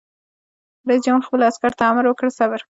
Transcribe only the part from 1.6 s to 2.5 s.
ته امر وکړ؛